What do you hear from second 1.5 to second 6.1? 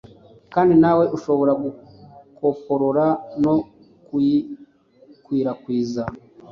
gukoporora no kuyikwirakwiza